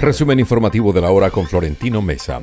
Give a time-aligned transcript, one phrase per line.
[0.00, 2.42] Resumen informativo de la hora con Florentino Mesa.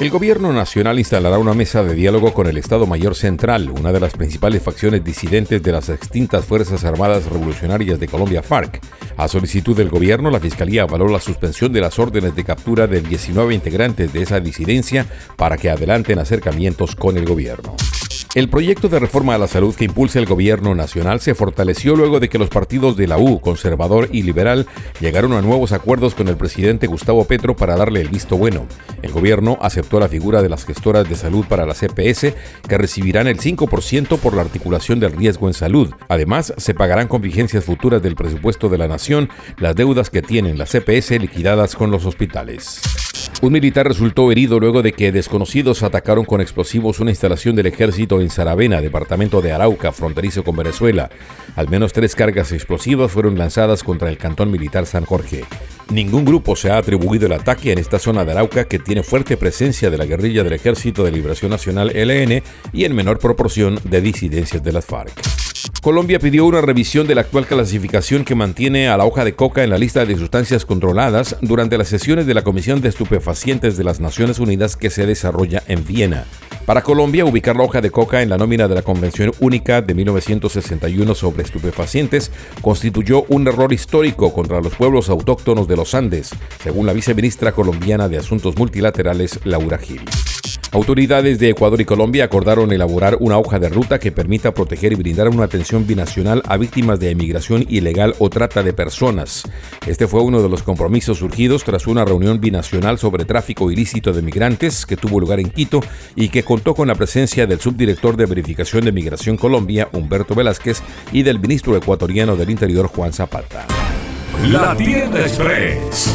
[0.00, 4.00] El gobierno nacional instalará una mesa de diálogo con el Estado Mayor Central, una de
[4.00, 8.80] las principales facciones disidentes de las extintas Fuerzas Armadas Revolucionarias de Colombia, FARC.
[9.16, 13.00] A solicitud del gobierno, la Fiscalía avaló la suspensión de las órdenes de captura de
[13.00, 15.06] 19 integrantes de esa disidencia
[15.36, 17.76] para que adelanten acercamientos con el gobierno.
[18.34, 22.18] El proyecto de reforma a la salud que impulsa el gobierno nacional se fortaleció luego
[22.18, 24.66] de que los partidos de la U, conservador y liberal,
[24.98, 28.66] llegaron a nuevos acuerdos con el presidente Gustavo Petro para darle el visto bueno.
[29.02, 32.34] El gobierno aceptó la figura de las gestoras de salud para la CPS,
[32.68, 35.92] que recibirán el 5% por la articulación del riesgo en salud.
[36.08, 40.58] Además, se pagarán con vigencias futuras del presupuesto de la nación las deudas que tienen
[40.58, 42.80] la CPS liquidadas con los hospitales.
[43.44, 48.22] Un militar resultó herido luego de que desconocidos atacaron con explosivos una instalación del ejército
[48.22, 51.10] en Saravena, departamento de Arauca, fronterizo con Venezuela.
[51.54, 55.44] Al menos tres cargas explosivas fueron lanzadas contra el cantón militar San Jorge.
[55.90, 59.36] Ningún grupo se ha atribuido el ataque en esta zona de Arauca que tiene fuerte
[59.36, 64.00] presencia de la guerrilla del Ejército de Liberación Nacional LN y en menor proporción de
[64.00, 65.12] disidencias de las FARC.
[65.82, 69.62] Colombia pidió una revisión de la actual clasificación que mantiene a la hoja de coca
[69.62, 73.84] en la lista de sustancias controladas durante las sesiones de la Comisión de Estupefacientes de
[73.84, 76.24] las Naciones Unidas que se desarrolla en Viena.
[76.66, 79.92] Para Colombia, ubicar la hoja de coca en la nómina de la Convención Única de
[79.92, 82.30] 1961 sobre estupefacientes
[82.62, 86.30] constituyó un error histórico contra los pueblos autóctonos de los Andes,
[86.62, 90.00] según la viceministra colombiana de Asuntos Multilaterales, Laura Gil.
[90.74, 94.96] Autoridades de Ecuador y Colombia acordaron elaborar una hoja de ruta que permita proteger y
[94.96, 99.44] brindar una atención binacional a víctimas de emigración ilegal o trata de personas.
[99.86, 104.22] Este fue uno de los compromisos surgidos tras una reunión binacional sobre tráfico ilícito de
[104.22, 105.78] migrantes que tuvo lugar en Quito
[106.16, 110.82] y que contó con la presencia del subdirector de Verificación de Migración Colombia, Humberto Velázquez,
[111.12, 113.64] y del ministro ecuatoriano del Interior, Juan Zapata.
[114.48, 116.12] La tienda express.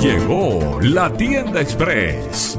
[0.00, 2.58] Llegó la tienda express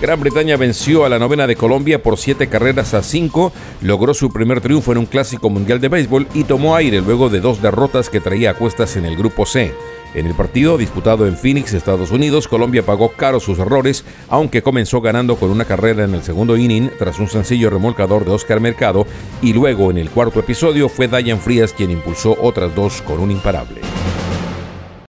[0.00, 4.30] Gran Bretaña venció a la novena de Colombia por siete carreras a cinco, logró su
[4.30, 8.10] primer triunfo en un clásico mundial de béisbol y tomó aire luego de dos derrotas
[8.10, 9.72] que traía a cuestas en el grupo C.
[10.14, 15.00] En el partido disputado en Phoenix, Estados Unidos, Colombia pagó caro sus errores, aunque comenzó
[15.00, 19.06] ganando con una carrera en el segundo inning tras un sencillo remolcador de Oscar Mercado
[19.42, 23.30] y luego en el cuarto episodio fue Dayan Frías quien impulsó otras dos con un
[23.30, 23.80] imparable.